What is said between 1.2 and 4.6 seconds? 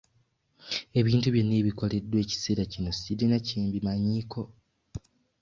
byonna ebikoleddwa ekiseera kino sirina kye mbimanyiiko.